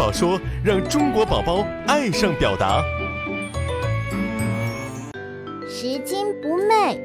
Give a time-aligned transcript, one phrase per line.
[0.00, 2.82] 宝说，让中国宝宝爱上表达。
[5.68, 7.04] 拾金不昧，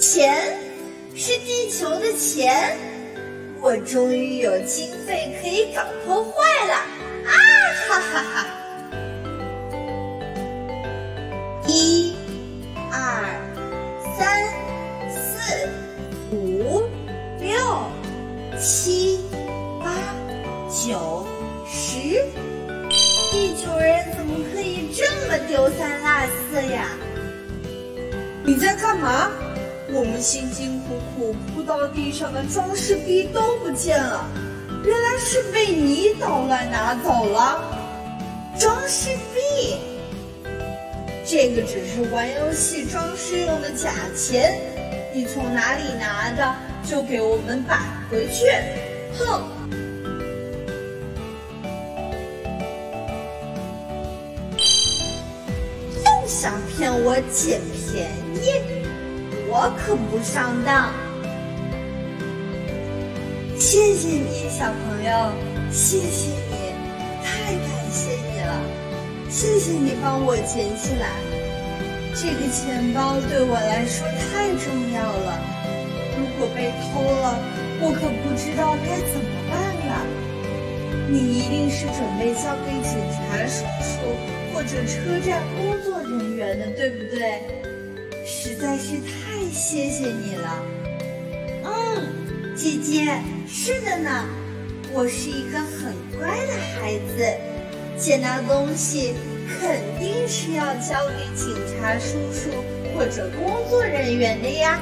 [0.00, 0.58] 钱
[1.14, 2.76] 是地球的钱，
[3.60, 7.32] 我终于有经费可以搞破坏了，啊
[7.88, 8.31] 哈哈。
[18.62, 19.18] 七、
[19.80, 19.92] 八、
[20.68, 21.26] 九、
[21.68, 21.98] 十，
[23.32, 26.08] 地球人怎么可以这么丢三落
[26.48, 26.86] 四呀？
[28.44, 29.28] 你在干嘛？
[29.92, 34.24] 我们辛辛苦苦铺到地上的装饰币都不见了，
[34.84, 37.64] 原来是被你捣乱拿走了。
[38.60, 39.76] 装饰币，
[41.26, 44.56] 这个只是玩游戏装饰用的假钱，
[45.14, 47.78] 你从哪里拿的就给我们摆
[48.10, 48.46] 回去。
[49.18, 49.42] 哼！
[55.96, 57.60] 又想骗我捡
[57.92, 58.10] 便
[58.42, 58.54] 宜，
[59.48, 60.90] 我可不上当。
[63.58, 65.32] 谢谢你，小朋友，
[65.70, 66.72] 谢谢你，
[67.22, 68.60] 太感谢你了，
[69.28, 71.51] 谢谢你帮我捡起来。
[72.14, 75.40] 这个钱包对我来说太重要了，
[76.18, 77.38] 如果被偷了，
[77.80, 80.06] 我可不知道该怎么办了。
[81.08, 83.96] 你一定是准备交给警察叔叔
[84.52, 87.40] 或者车站工作人员的，对不对？
[88.26, 90.62] 实在是太谢谢你了。
[91.64, 94.24] 嗯，姐姐，是的呢，
[94.92, 97.26] 我是一个很乖的孩子，
[97.98, 99.14] 捡到东西
[99.60, 102.50] 肯定是要交给警察叔叔
[102.94, 104.78] 或者工作人员的呀。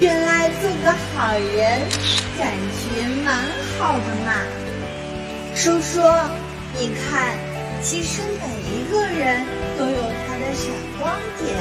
[0.00, 1.80] 原来做个好人，
[2.38, 3.34] 感觉蛮
[3.78, 4.32] 好的嘛。
[5.54, 6.00] 叔叔，
[6.78, 7.38] 你看，
[7.80, 9.46] 其实每一个人
[9.78, 11.56] 都有他的闪光点，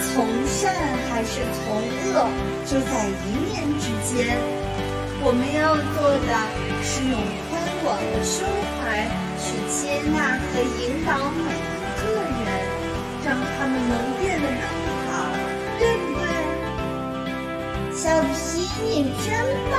[0.00, 0.72] 从善
[1.10, 2.28] 还是从恶，
[2.64, 4.38] 就在一念之间。
[5.26, 6.30] 我们要做的
[6.82, 7.18] 是用
[7.64, 8.44] 宽广的胸
[8.76, 9.08] 怀
[9.40, 10.44] 去接纳和
[10.82, 12.02] 引导每一个
[12.44, 12.46] 人，
[13.24, 15.12] 让他们能变得更好，
[15.78, 16.22] 对不对？
[17.96, 18.28] 小皮，
[18.84, 19.32] 你真
[19.70, 19.74] 棒！